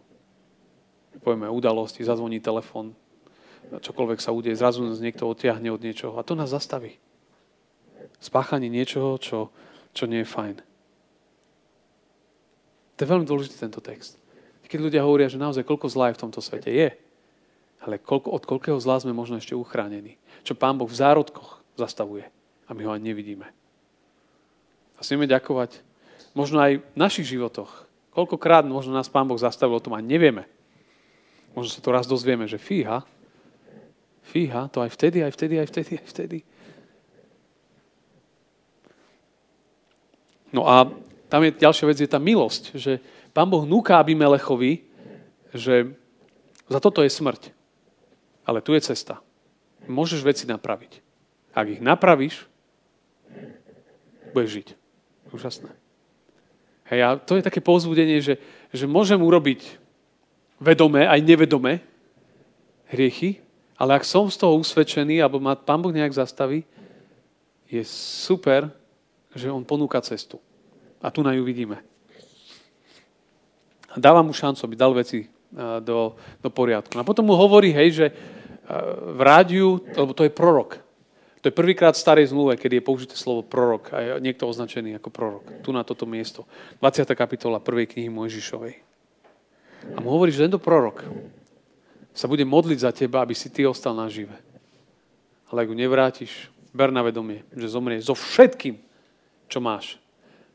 [1.18, 2.94] Povieme udalosti, zazvoní telefón,
[3.74, 7.02] čokoľvek sa udeje, zrazu nás niekto odtiahne od niečoho a to nás zastaví.
[8.22, 9.50] Spáchanie niečoho, čo,
[9.98, 10.56] čo nie je fajn.
[12.98, 14.22] To je veľmi dôležitý tento text.
[14.74, 16.90] Keď ľudia hovoria, že naozaj koľko zla je v tomto svete, je.
[17.86, 20.18] Ale koľko, od koľkého zla sme možno ešte uchránení.
[20.42, 22.26] Čo Pán Boh v zárodkoch zastavuje
[22.66, 23.46] a my ho ani nevidíme.
[24.98, 25.78] A smieme ďakovať
[26.34, 27.86] možno aj v našich životoch.
[28.18, 30.50] Koľkokrát možno nás Pán Boh zastavil o tom a nevieme.
[31.54, 33.06] Možno sa to raz dozvieme, že fíha,
[34.26, 36.40] fíha, to aj vtedy, aj vtedy, aj vtedy, aj vtedy.
[40.50, 40.90] No a
[41.34, 43.02] tam je ďalšia vec, je tá milosť, že
[43.34, 44.86] Pán Boh núka Abimelechovi,
[45.50, 45.90] že
[46.70, 47.50] za toto je smrť.
[48.46, 49.18] Ale tu je cesta.
[49.90, 51.02] Môžeš veci napraviť.
[51.58, 52.46] Ak ich napravíš,
[54.30, 54.68] budeš žiť.
[55.34, 55.74] Úžasné.
[56.94, 58.38] Hej, a to je také povzbudenie, že,
[58.70, 59.82] že môžem urobiť
[60.62, 61.82] vedomé, aj nevedomé
[62.94, 63.42] hriechy,
[63.74, 66.62] ale ak som z toho usvedčený, alebo ma Pán Boh nejak zastaví,
[67.66, 68.70] je super,
[69.34, 70.38] že On ponúka cestu.
[71.04, 71.84] A tu na ju vidíme.
[73.94, 75.28] Dáva mu šancu, aby dal veci
[75.84, 76.98] do, do poriadku.
[76.98, 78.06] A potom mu hovorí, hej, že
[79.14, 80.80] v rádiu, lebo to je prorok,
[81.44, 84.96] to je prvýkrát v starej zmluve, kedy je použité slovo prorok a je niekto označený
[84.96, 85.44] ako prorok.
[85.60, 86.48] Tu na toto miesto.
[86.80, 87.04] 20.
[87.20, 87.84] kapitola 1.
[87.84, 88.74] knihy Mojžišovej.
[89.92, 91.04] A mu hovorí, že tento prorok
[92.16, 94.40] sa bude modliť za teba, aby si ty ostal nažive.
[95.52, 98.80] Ale ak ho nevrátiš, ber na vedomie, že zomrie so všetkým,
[99.52, 100.00] čo máš.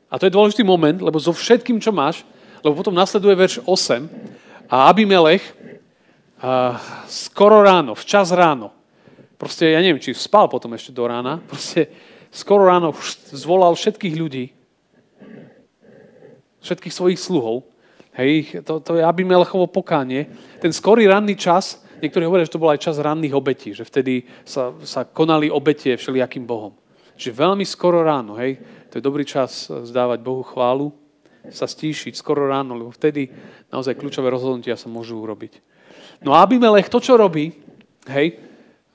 [0.08, 2.24] A to je dôležitý moment, lebo so všetkým, čo máš,
[2.64, 5.44] lebo potom nasleduje verš 8 a Abimelech
[6.38, 6.78] a
[7.10, 8.72] skoro ráno, včas ráno,
[9.36, 11.90] proste, ja neviem, či spal potom ešte do rána, proste
[12.30, 12.94] skoro ráno
[13.34, 14.46] zvolal všetkých ľudí,
[16.62, 17.66] všetkých svojich sluhov,
[18.14, 20.30] hej, to, to je Abimelechovo pokánie,
[20.62, 24.26] ten skorý ranný čas, niektorí hovoria, že to bol aj čas ranných obetí, že vtedy
[24.46, 26.74] sa, sa konali obetie všelijakým Bohom.
[27.18, 30.92] Že veľmi skoro ráno, hej, to je dobrý čas zdávať Bohu chválu,
[31.48, 33.30] sa stíšiť skoro ráno, lebo vtedy
[33.72, 35.60] naozaj kľúčové rozhodnutia sa môžu urobiť.
[36.24, 37.54] No a Abimelech to, čo robí,
[38.10, 38.36] hej,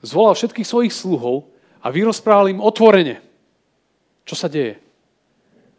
[0.04, 1.48] zvolal všetkých svojich sluhov
[1.80, 3.20] a vyrozprával im otvorene,
[4.28, 4.76] čo sa deje.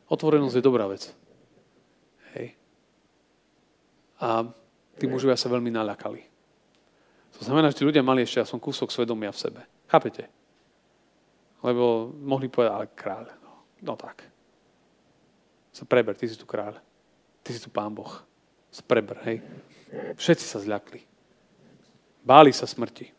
[0.09, 1.09] Otvorenosť je dobrá vec.
[2.37, 2.53] Hej.
[4.21, 4.45] A
[4.97, 6.21] tí mužovia sa veľmi naľakali.
[7.35, 9.61] To znamená, že tí ľudia mali ešte aspoň kúsok svedomia v sebe.
[9.91, 10.29] Chápete?
[11.65, 13.25] Lebo mohli povedať, ale kráľ,
[13.81, 14.23] no, tak.
[15.75, 16.79] Sa preber, ty si tu kráľ.
[17.43, 18.23] Ty si tu pán Boh.
[18.71, 19.43] Sa preber, hej.
[20.15, 21.03] Všetci sa zľakli.
[22.23, 23.11] Báli sa smrti.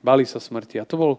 [0.00, 0.78] Bali sa smrti.
[0.78, 1.12] A to bol,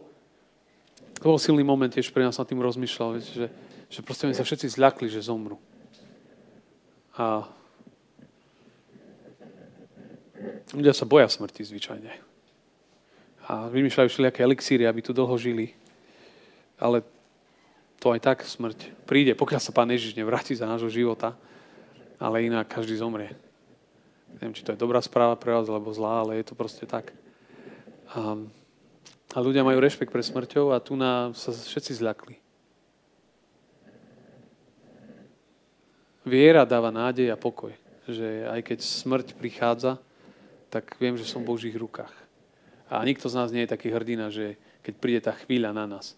[1.20, 3.48] to bol silný moment, tiež pre nás na tým rozmýšľal, že,
[3.92, 5.60] že proste sa všetci zľakli, že zomru.
[7.16, 7.48] A
[10.76, 12.12] ľudia sa boja smrti zvyčajne.
[13.46, 15.72] A vymýšľajú všelijaké elixíry, aby tu dlho žili.
[16.82, 17.06] Ale
[18.06, 21.34] to aj tak smrť príde, pokiaľ sa Pán Ježiš nevráti za nášho života,
[22.22, 23.34] ale inak každý zomrie.
[24.38, 27.10] Neviem, či to je dobrá správa pre vás, alebo zlá, ale je to proste tak.
[28.14, 28.54] Um,
[29.34, 32.38] a ľudia majú rešpekt pre smrťou a tu na sa všetci zľakli.
[36.30, 37.74] Viera dáva nádej a pokoj.
[38.06, 39.98] Že aj keď smrť prichádza,
[40.70, 42.14] tak viem, že som v Božích rukách.
[42.86, 46.14] A nikto z nás nie je taký hrdina, že keď príde tá chvíľa na nás,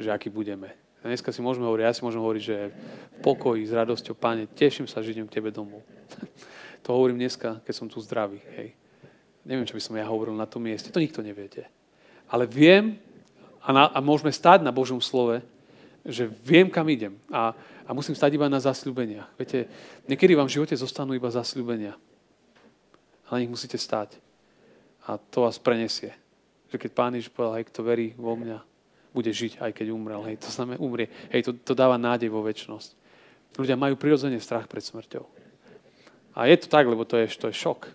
[0.00, 0.85] že aký budeme.
[1.06, 4.50] A dneska si môžeme hovoriť, ja si môžem hovoriť, že v pokoji, s radosťou, páne,
[4.50, 5.86] teším sa, že idem k tebe domov.
[6.82, 8.42] to hovorím dneska, keď som tu zdravý.
[8.58, 8.74] Hej.
[9.46, 11.70] Neviem, čo by som ja hovoril na tom mieste, to nikto neviete.
[12.26, 12.98] Ale viem
[13.62, 15.38] a, na, a môžeme stáť na Božom slove,
[16.02, 17.14] že viem, kam idem.
[17.30, 17.54] A
[17.86, 19.30] a musím stať iba na zasľúbenia.
[19.38, 19.70] Viete,
[20.10, 21.94] niekedy vám v živote zostanú iba zasľúbenia.
[23.30, 24.18] Ale nich musíte stať.
[25.06, 26.10] A to vás prenesie.
[26.74, 28.58] Že keď Pán Ježiš povedal, hej, kto verí vo mňa,
[29.16, 30.20] bude žiť, aj keď umrel.
[30.28, 31.08] Hej, to znamená umrie.
[31.32, 32.92] Hej, to, to dáva nádej vo väčšnosť.
[33.56, 35.24] Ľudia majú prirodzene strach pred smrťou.
[36.36, 37.88] A je to tak, lebo to je, to je šok.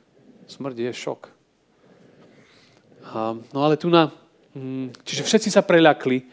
[0.49, 1.21] Smrť je šok.
[3.13, 4.09] A, no ale tu na...
[4.57, 6.25] Hm, čiže všetci sa preľakli.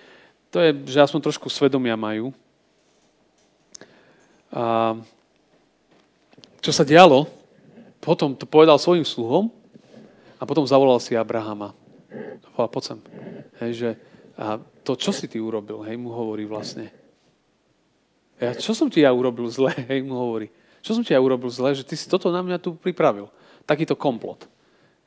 [0.49, 2.33] To je, že aspoň trošku svedomia majú.
[4.49, 4.97] A
[6.65, 7.29] čo sa dialo,
[8.01, 9.53] potom to povedal svojim sluhom
[10.41, 11.77] a potom zavolal si Abrahama.
[12.57, 12.99] Povedal, poď sem.
[13.61, 13.91] Hej, že,
[14.39, 16.95] a to, čo si ty urobil, hej, mu hovorí vlastne.
[18.39, 20.47] Ja, čo som ti ja urobil zle, hej, mu hovorí.
[20.79, 23.27] Čo som ti ja urobil zle, že ty si toto na mňa tu pripravil.
[23.67, 24.47] Takýto komplot.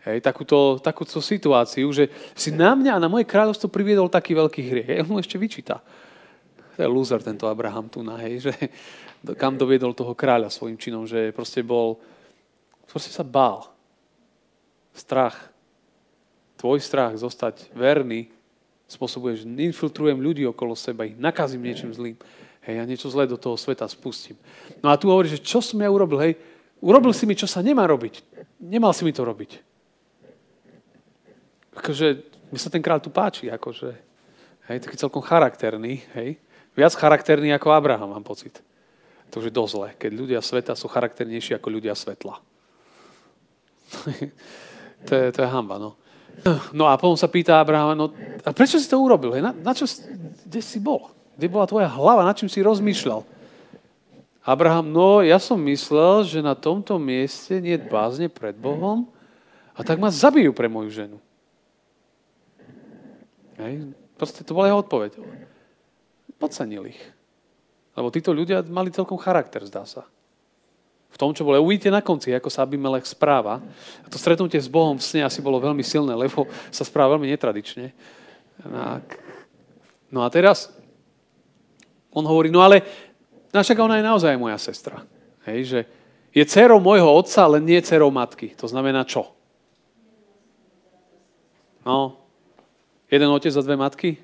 [0.03, 4.61] Hej, takúto, takúto situáciu, že si na mňa a na moje kráľovstvo priviedol taký veľký
[4.67, 4.87] hriech.
[4.91, 5.79] Hej, on mu ešte vyčíta.
[6.75, 8.53] To je loser, tento Abraham tu na, hej, že
[9.39, 12.03] kam doviedol toho kráľa svojim činom, že proste bol,
[12.83, 13.71] proste sa bál.
[14.91, 15.39] Strach.
[16.59, 18.40] Tvoj strach zostať verný
[18.91, 22.19] spôsobuje, že infiltrujem ľudí okolo seba, ich nakazím niečím zlým.
[22.61, 24.37] Hej, ja niečo zlé do toho sveta spustím.
[24.83, 26.19] No a tu hovorí, že čo som ja urobil?
[26.21, 26.33] Hej,
[26.83, 28.21] urobil si mi, čo sa nemá robiť.
[28.61, 29.51] Nemal si mi to robiť.
[31.79, 32.07] Akože,
[32.51, 33.89] mi sa ten kráľ tu páči, akože,
[34.69, 36.37] hej, taký celkom charakterný, hej.
[36.75, 38.59] Viac charakterný ako Abraham, mám pocit.
[39.31, 42.35] To už je dosť zle, keď ľudia sveta sú charakternejší ako ľudia svetla.
[45.07, 45.95] to, je, to je hamba, no.
[46.73, 48.05] No a potom sa pýta Abraham, no
[48.41, 49.37] a prečo si to urobil?
[49.37, 49.85] Na, na čo,
[50.47, 51.13] kde si bol?
[51.37, 52.25] Kde bola tvoja hlava?
[52.25, 53.21] Na čím si rozmýšľal?
[54.41, 59.05] Abraham, no ja som myslel, že na tomto mieste nie je bázne pred Bohom
[59.77, 61.17] a tak ma zabijú pre moju ženu.
[63.61, 63.93] Hej.
[64.17, 65.17] Proste to bola jeho odpoveď.
[66.41, 67.01] Podcenil ich.
[67.93, 70.09] Lebo títo ľudia mali celkom charakter, zdá sa.
[71.11, 71.59] V tom, čo bolo.
[71.59, 73.59] Uvidíte na konci, ako sa Abimelech správa.
[74.01, 77.27] A to stretnutie s Bohom v sne asi bolo veľmi silné, lebo sa správa veľmi
[77.29, 77.91] netradične.
[80.07, 80.71] No a teraz
[82.15, 82.83] on hovorí, no ale
[83.51, 85.03] však ona je naozaj moja sestra.
[85.43, 85.79] Hej, že
[86.31, 88.55] je dcerou môjho otca, ale nie dcerou matky.
[88.55, 89.35] To znamená čo?
[91.83, 92.15] No,
[93.11, 94.15] jeden otec a dve matky?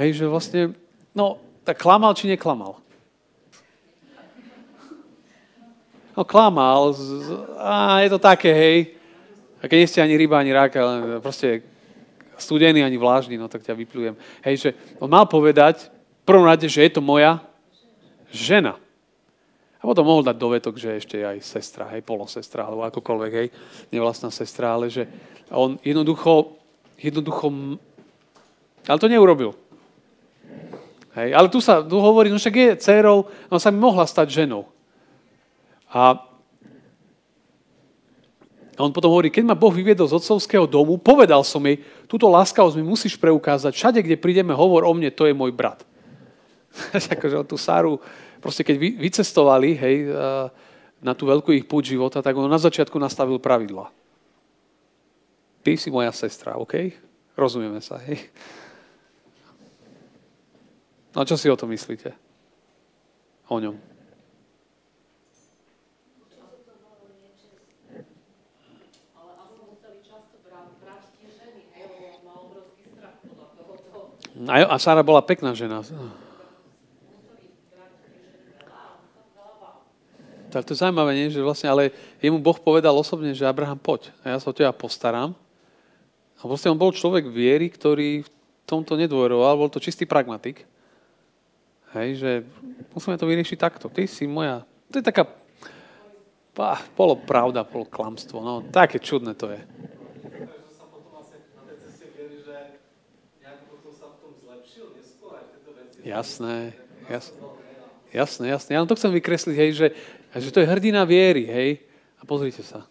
[0.00, 0.72] Hej, že vlastne,
[1.12, 2.80] no, tak klamal či neklamal?
[6.18, 6.98] No, klamal.
[7.62, 8.78] A je to také, hej.
[9.62, 11.62] A keď nie ste ani ryba, ani rák, ale proste
[12.34, 14.18] studený, ani vlážny, no tak ťa vyplujem.
[14.42, 17.38] Hej, že on mal povedať v prvom rade, že je to moja
[18.34, 18.74] žena.
[19.78, 23.48] A potom mohol dať dovetok, že ešte aj sestra, hej, polosestra, alebo akokoľvek, hej,
[23.94, 25.06] nevlastná sestra, ale že
[25.54, 26.58] on jednoducho,
[26.98, 27.78] jednoducho,
[28.90, 29.54] ale to neurobil.
[31.14, 34.42] Hej, ale tu sa tu hovorí, no však je dcerou, no sa mi mohla stať
[34.42, 34.66] ženou.
[35.88, 36.28] A
[38.78, 42.78] on potom hovorí, keď ma Boh vyviedol z otcovského domu, povedal som jej, túto láskavosť
[42.78, 45.82] mi musíš preukázať, všade, kde prídeme, hovor o mne, to je môj brat.
[46.94, 47.98] akože tú Sáru,
[48.38, 49.96] proste keď vycestovali, hej,
[51.02, 53.90] na tú veľkú ich púť života, tak on na začiatku nastavil pravidla.
[55.66, 56.94] Ty si moja sestra, OK?
[57.34, 58.30] Rozumieme sa, hej?
[61.18, 62.14] No čo si o to myslíte?
[63.50, 63.97] O ňom.
[74.46, 75.82] A Sára bola pekná žena.
[80.48, 81.28] Tak to je zaujímavé, nie?
[81.28, 81.92] že vlastne, ale
[82.24, 85.36] jemu Boh povedal osobne, že Abraham, poď, a ja sa o teba postaram.
[86.40, 88.30] A vlastne on bol človek viery, ktorý v
[88.64, 90.64] tomto nedôveroval, bol to čistý pragmatik.
[91.92, 92.30] Hej, že
[92.96, 93.92] musíme to vyriešiť takto.
[93.92, 94.64] Ty si moja...
[94.88, 95.28] To je taká
[96.96, 98.40] polopravda, poloklamstvo.
[98.40, 99.60] No, také čudné to je.
[106.08, 106.72] Jasné,
[107.04, 107.36] jasné.
[108.48, 108.72] Jasné.
[108.72, 109.86] Ja to chcem vykresliť, hej, že,
[110.32, 111.70] že to je hrdina viery, hej.
[112.16, 112.88] A pozrite sa.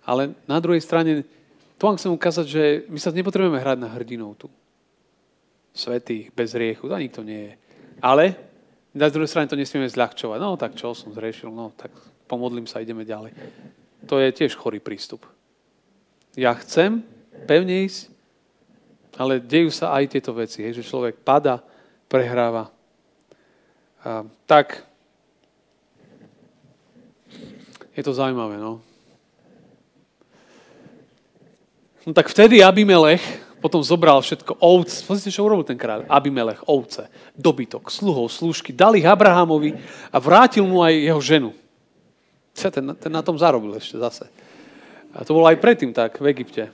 [0.00, 1.20] Ale na druhej strane,
[1.76, 4.48] to vám chcem ukázať, že my sa nepotrebujeme hrať na hrdinov tu.
[5.76, 7.54] svetý, bez riechu, to nikto nie je.
[8.00, 8.38] Ale
[8.94, 10.38] na druhej strane to nesmieme zľahčovať.
[10.40, 11.90] No tak čo som zrešil, no tak
[12.30, 13.36] pomodlím sa, ideme ďalej.
[14.08, 15.26] To je tiež chorý prístup.
[16.38, 17.02] Ja chcem
[17.44, 18.13] pevne ísť,
[19.14, 21.62] ale dejú sa aj tieto veci, hej, že človek pada,
[22.10, 22.70] prehráva.
[24.02, 24.82] A, tak
[27.94, 28.82] je to zaujímavé, no.
[32.04, 33.22] No tak vtedy Abimelech
[33.64, 35.00] potom zobral všetko ovce.
[35.08, 36.04] Pozrite, čo urobil ten kráľ.
[36.04, 38.76] Abimelech, ovce, dobytok, sluhov, služky.
[38.76, 39.72] Dal ich Abrahamovi
[40.12, 41.50] a vrátil mu aj jeho ženu.
[42.52, 44.28] Ten, ten na tom zarobil ešte zase.
[45.16, 46.68] A to bolo aj predtým tak v Egypte.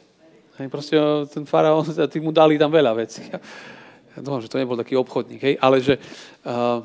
[0.61, 0.93] Hej, proste
[1.33, 3.25] ten faraón, tí mu dali tam veľa vecí.
[4.13, 5.97] Ja dúfam, že to nebol taký obchodník, hej, ale že
[6.45, 6.85] uh,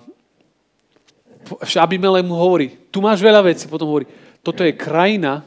[1.76, 4.08] Abimelech mu hovorí, tu máš veľa vecí, potom hovorí,
[4.40, 5.44] toto je krajina,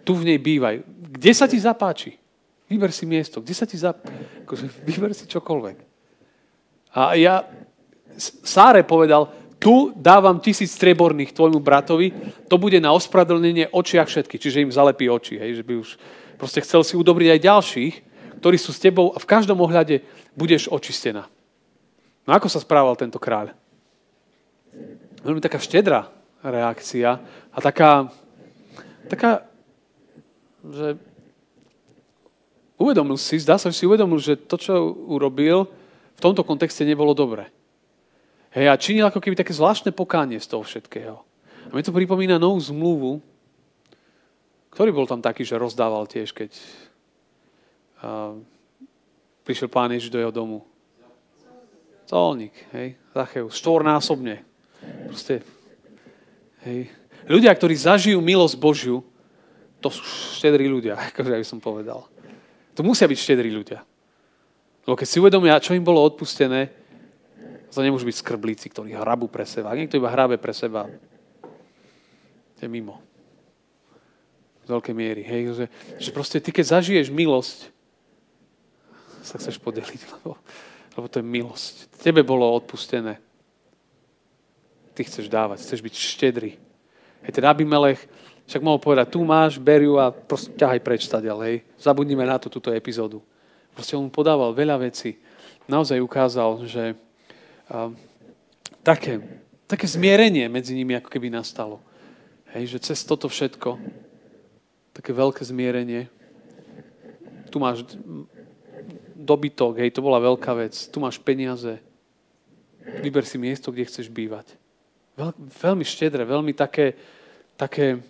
[0.00, 0.80] tu v nej bývaj.
[1.20, 2.16] Kde sa ti zapáči?
[2.70, 4.00] Vyber si miesto, kde sa ti zap...
[4.48, 5.76] Akože, vyber si čokoľvek.
[6.96, 7.44] A ja
[8.20, 9.28] Sáre povedal,
[9.60, 12.16] tu dávam tisíc streborných tvojmu bratovi,
[12.48, 15.88] to bude na ospravedlnenie očiach všetkých, čiže im zalepí oči, hej, že by už
[16.40, 17.94] proste chcel si udobriť aj ďalších,
[18.40, 20.00] ktorí sú s tebou a v každom ohľade
[20.32, 21.28] budeš očistená.
[22.24, 23.52] No ako sa správal tento kráľ?
[25.20, 26.08] Veľmi taká štedrá
[26.40, 27.20] reakcia
[27.52, 28.08] a taká,
[29.12, 29.44] taká
[30.60, 30.96] že
[32.80, 34.72] uvedomil si, zdá sa, že si uvedomil, že to, čo
[35.08, 35.68] urobil,
[36.16, 37.48] v tomto kontexte nebolo dobre.
[38.52, 41.16] Hej, a činil ako keby také zvláštne pokánie z toho všetkého.
[41.70, 43.22] A mi to pripomína novú zmluvu,
[44.70, 46.50] ktorý bol tam taký, že rozdával tiež, keď
[48.02, 48.38] uh,
[49.42, 50.62] prišiel pán Ježiš do jeho domu.
[52.06, 54.42] Colník, hej, Zacheus, štvornásobne.
[55.06, 55.46] Proste,
[56.66, 56.90] hej.
[57.30, 59.06] Ľudia, ktorí zažijú milosť Božiu,
[59.78, 60.02] to sú
[60.38, 62.06] štedrí ľudia, akože by som povedal.
[62.74, 63.82] To musia byť štedrí ľudia.
[64.86, 66.72] Lebo keď si uvedomia, čo im bolo odpustené,
[67.70, 69.70] to nemôžu byť skrblíci, ktorí hrabú pre seba.
[69.78, 70.90] Niekto iba hrabe pre seba,
[72.58, 72.98] to je mimo.
[74.70, 75.22] Veľkej miery.
[75.26, 75.40] Hej?
[75.52, 75.66] Že,
[75.98, 77.74] že proste ty, keď zažiješ milosť,
[79.20, 80.38] sa chceš podeliť, lebo,
[80.96, 81.74] lebo to je milosť.
[82.00, 83.18] Tebe bolo odpustené.
[84.94, 86.52] Ty chceš dávať, chceš byť štedrý.
[87.26, 88.00] Hej, ten Abimelech,
[88.50, 91.56] však mohol povedať, tu máš, beriu a proste ťahaj preč stadiaľ, hej.
[91.78, 93.22] Zabudnime na to, túto epizódu.
[93.76, 95.20] Proste on podával veľa vecí.
[95.70, 96.98] Naozaj ukázal, že
[97.70, 97.94] uh,
[98.82, 99.22] také,
[99.70, 101.78] také zmierenie medzi nimi ako keby nastalo.
[102.50, 103.78] Hej, že cez toto všetko,
[104.94, 106.10] také veľké zmierenie,
[107.50, 107.82] tu máš
[109.14, 111.82] dobytok, hej, to bola veľká vec, tu máš peniaze,
[113.02, 114.54] vyber si miesto, kde chceš bývať.
[115.18, 116.96] Veľ, veľmi štedré, veľmi také,
[117.58, 118.00] také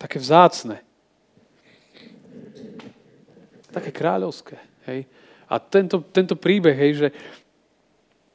[0.00, 0.80] také vzácne.
[3.68, 4.56] Také kráľovské.
[4.88, 5.04] Hej.
[5.44, 7.08] A tento, tento príbeh, hej, že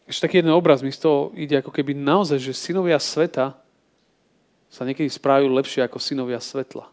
[0.06, 3.58] ešte taký jeden obraz mi z toho ide ako keby naozaj, že synovia sveta
[4.70, 6.86] sa niekedy správajú lepšie ako synovia svetla.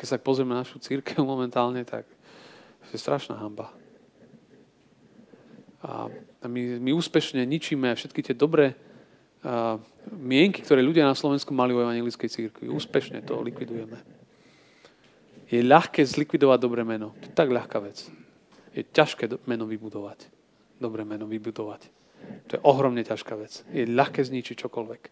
[0.00, 2.08] Keď sa pozrieme na našu církev momentálne, tak
[2.88, 3.68] to je strašná hamba.
[5.84, 6.08] A
[6.48, 8.72] my, my úspešne ničíme všetky tie dobré
[9.44, 9.76] uh,
[10.08, 12.72] mienky, ktoré ľudia na Slovensku mali o evangelickej církvi.
[12.72, 14.00] Úspešne to likvidujeme.
[15.52, 17.12] Je ľahké zlikvidovať dobré meno.
[17.20, 18.08] To je tak ľahká vec.
[18.72, 20.32] Je ťažké meno vybudovať.
[20.80, 21.92] Dobré meno vybudovať.
[22.48, 23.64] To je ohromne ťažká vec.
[23.68, 25.02] Je ľahké zničiť čokoľvek.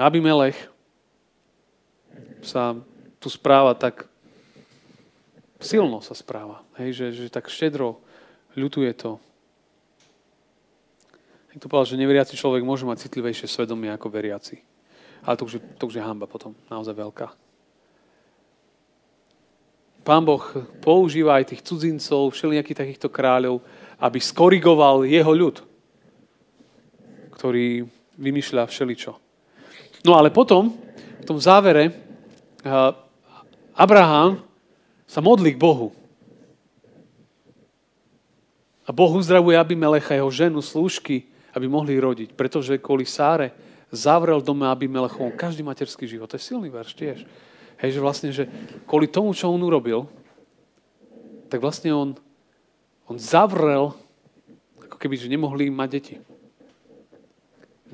[0.00, 0.71] Melech
[2.42, 2.74] sa
[3.22, 4.10] tu správa tak
[5.62, 6.66] silno sa správa.
[6.76, 8.02] Hej, že, že tak štedro
[8.58, 9.22] ľutuje to,
[11.60, 14.56] to povedal, že neveriaci človek môže mať citlivejšie svedomie ako veriaci.
[15.22, 17.28] Ale to už, je, to už je hamba potom, naozaj veľká.
[20.02, 20.42] Pán Boh
[20.82, 23.62] používa aj tých cudzincov, všelijakých takýchto kráľov,
[24.02, 25.62] aby skorigoval jeho ľud,
[27.38, 27.86] ktorý
[28.18, 29.12] vymýšľa všeličo.
[30.02, 30.74] No ale potom,
[31.22, 31.94] v tom závere,
[33.78, 34.42] Abraham
[35.06, 35.94] sa modlí k Bohu.
[38.82, 42.34] A Boh uzdravuje Abimelecha, jeho ženu, slúžky, aby mohli rodiť.
[42.34, 43.54] Pretože kvôli Sáre
[43.94, 46.26] zavrel doma Abimelechom každý materský život.
[46.26, 47.18] To je silný verš tiež.
[47.78, 48.50] Hej, že vlastne, že
[48.90, 50.10] kvôli tomu, čo on urobil,
[51.46, 52.18] tak vlastne on,
[53.06, 53.94] on zavrel,
[54.82, 56.16] ako keby, že nemohli mať deti.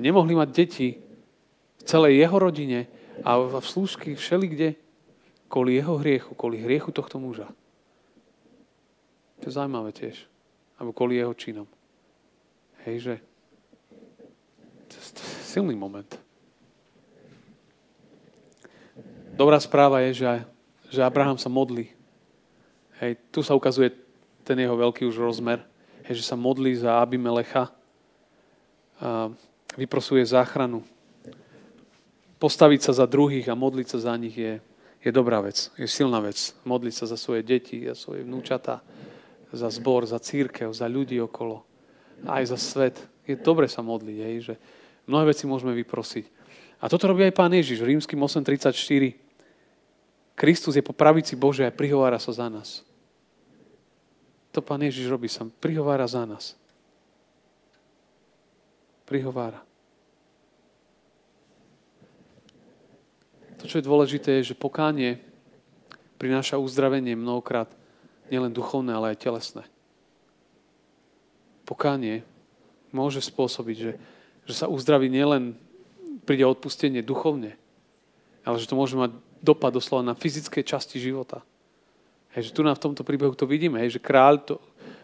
[0.01, 0.97] Nemohli mať deti
[1.77, 2.89] v celej jeho rodine
[3.23, 4.75] a v slúžky všelikde
[5.49, 7.49] kvôli jeho hriechu, kvôli hriechu tohto muža.
[9.41, 10.27] To je zaujímavé tiež.
[10.77, 11.67] Alebo kvôli jeho činom.
[12.87, 13.13] Hej, že
[15.49, 16.07] silný moment.
[19.33, 20.31] Dobrá správa je, že,
[20.91, 21.87] že Abraham sa modlí.
[22.99, 23.95] Hej, tu sa ukazuje
[24.43, 25.63] ten jeho veľký už rozmer,
[26.03, 27.71] hej, že sa modlí za Abimelecha,
[28.99, 29.31] a
[29.79, 30.83] vyprosuje záchranu.
[32.39, 34.63] Postaviť sa za druhých a modliť sa za nich je,
[35.03, 36.55] je dobrá vec, je silná vec.
[36.63, 38.79] Modliť sa za svoje deti, za svoje vnúčata,
[39.51, 41.67] za zbor, za církev, za ľudí okolo,
[42.23, 42.95] aj za svet.
[43.27, 44.53] Je dobre sa modliť, hej, že
[45.03, 46.25] mnohé veci môžeme vyprosiť.
[46.79, 48.71] A toto robí aj pán Ježiš, rímským 8.34.
[50.39, 52.87] Kristus je po pravici Bože a prihovára sa za nás.
[54.55, 56.55] To pán Ježiš robí, sa prihovára za nás
[59.09, 59.68] prihovára.
[63.59, 65.19] To, čo je dôležité, je, že pokánie
[66.15, 67.67] prináša uzdravenie mnohokrát
[68.31, 69.63] nielen duchovné, ale aj telesné.
[71.67, 72.23] Pokánie
[72.89, 73.91] môže spôsobiť, že,
[74.47, 75.53] že sa uzdraví nielen
[76.23, 77.59] príde odpustenie duchovne,
[78.47, 81.43] ale že to môže mať dopad doslova na fyzické časti života.
[82.33, 84.55] Hej, že tu na v tomto príbehu to vidíme, hej, že kráľ to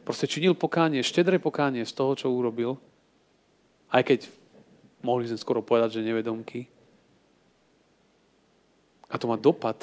[0.05, 2.77] proste činil pokánie, štedré pokánie z toho, čo urobil
[3.95, 4.19] aj keď
[5.05, 6.67] mohli sme skoro povedať, že nevedomky.
[9.09, 9.77] A to má dopad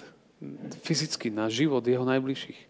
[0.83, 2.61] fyzicky na život jeho najbližších.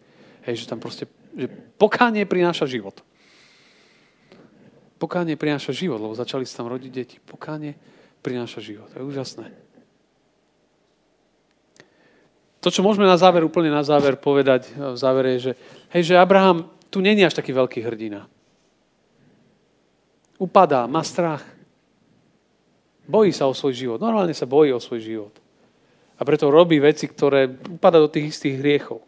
[0.44, 1.48] Hej, že tam proste, že
[1.80, 3.00] pokánie prináša život.
[5.00, 7.16] Pokánie prináša život, lebo začali sa tam rodiť deti.
[7.18, 7.74] Pokánie
[8.20, 8.92] prináša život.
[8.92, 9.46] To je úžasné.
[12.62, 15.52] To, čo môžeme na záver, úplne na záver povedať v závere je, že,
[15.90, 18.30] hej, že Abraham tu není až taký veľký hrdina
[20.42, 21.46] upadá, má strach.
[23.06, 23.98] Bojí sa o svoj život.
[24.02, 25.34] Normálne sa bojí o svoj život.
[26.22, 29.02] A preto robí veci, ktoré upadá do tých istých hriechov.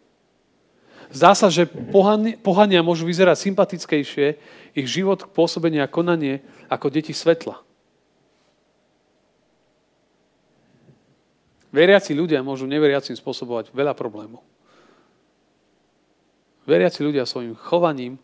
[1.15, 1.63] Zdá sa, že
[2.43, 4.35] pohania môžu vyzerať sympatickejšie,
[4.75, 7.63] ich život, pôsobenie a konanie ako deti svetla.
[11.71, 14.43] Veriaci ľudia môžu neveriacim spôsobovať veľa problémov.
[16.67, 18.19] Veriaci ľudia svojim chovaním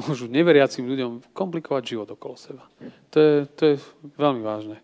[0.00, 2.64] môžu neveriacim ľuďom komplikovať život okolo seba.
[3.12, 3.74] To je, to je
[4.16, 4.80] veľmi vážne.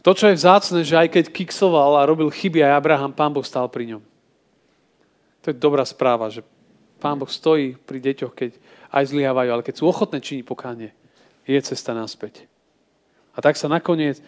[0.00, 3.44] To, čo je vzácne, že aj keď kiksoval a robil chyby, aj Abraham, pán Boh
[3.44, 4.02] stál pri ňom.
[5.44, 6.40] To je dobrá správa, že
[7.00, 8.56] pán Boh stojí pri deťoch, keď
[8.92, 10.92] aj zlyhávajú, ale keď sú ochotné činiť pokánie,
[11.44, 12.48] je cesta naspäť.
[13.36, 14.20] A tak sa nakoniec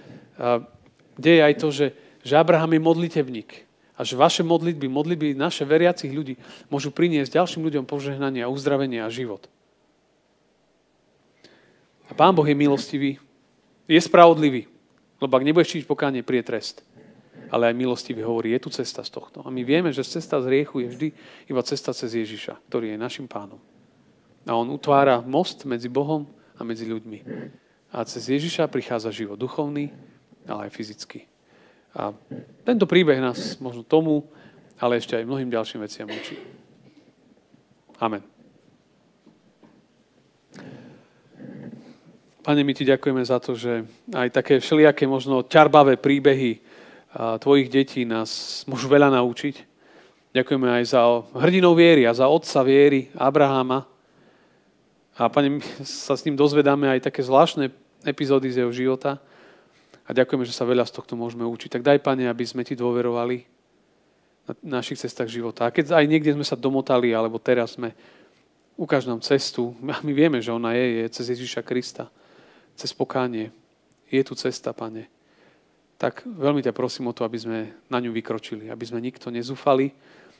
[1.16, 1.86] deje aj to, že,
[2.24, 3.50] že Abraham je modlitevník.
[3.96, 6.40] A že vaše modlitby, modlitby naše veriacich ľudí
[6.72, 9.44] môžu priniesť ďalším ľuďom požehnanie a uzdravenie a život.
[12.08, 13.20] A Pán Boh je milostivý,
[13.84, 14.71] je spravodlivý,
[15.22, 16.82] lebo ak nebudeš čiť pokánie, príde trest.
[17.52, 19.44] Ale aj milostivý hovorí, je tu cesta z tohto.
[19.46, 21.08] A my vieme, že cesta z riechu je vždy
[21.46, 23.60] iba cesta cez Ježiša, ktorý je našim pánom.
[24.48, 26.26] A on utvára most medzi Bohom
[26.58, 27.18] a medzi ľuďmi.
[27.92, 29.92] A cez Ježiša prichádza život duchovný,
[30.48, 31.28] ale aj fyzický.
[31.92, 32.16] A
[32.64, 34.24] tento príbeh nás možno tomu,
[34.80, 36.40] ale ešte aj mnohým ďalším veciam učí.
[38.00, 38.31] Amen.
[42.42, 46.58] Pane, my ti ďakujeme za to, že aj také všelijaké možno ťarbavé príbehy
[47.38, 49.62] tvojich detí nás môžu veľa naučiť.
[50.34, 51.00] Ďakujeme aj za
[51.38, 53.86] hrdinou viery a za otca viery Abraháma.
[55.14, 57.70] A pane, my sa s ním dozvedáme aj také zvláštne
[58.02, 59.22] epizódy z jeho života.
[60.02, 61.78] A ďakujeme, že sa veľa z tohto môžeme učiť.
[61.78, 63.46] Tak daj, Pane, aby sme Ti dôverovali
[64.50, 65.68] na našich cestách života.
[65.68, 67.94] A keď aj niekde sme sa domotali, alebo teraz sme,
[68.74, 69.78] ukáž nám cestu.
[69.86, 72.10] A my vieme, že ona je, je cez Ježiša Krista.
[72.76, 73.52] Cez pokánie.
[74.12, 75.08] Je tu cesta, Pane.
[75.96, 78.68] Tak veľmi ťa prosím o to, aby sme na ňu vykročili.
[78.68, 79.94] Aby sme nikto nezúfali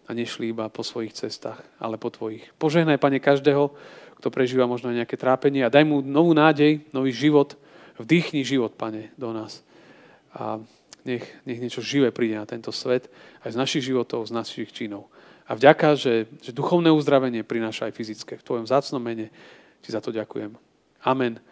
[0.07, 2.51] a nešli iba po svojich cestách, ale po Tvojich.
[2.59, 3.71] Požehnaj, Pane, každého,
[4.19, 7.55] kto prežíva možno nejaké trápenie a daj mu novú nádej, nový život,
[8.01, 9.61] Vdýchni život, Pane, do nás.
[10.33, 10.59] A
[11.05, 13.13] nech, nech niečo živé príde na tento svet,
[13.45, 15.13] aj z našich životov, z našich činov.
[15.45, 18.33] A vďaka, že, že duchovné uzdravenie prináša aj fyzické.
[18.41, 19.29] V Tvojom zácnom mene
[19.83, 20.55] Ti za to ďakujem.
[21.03, 21.43] Amen.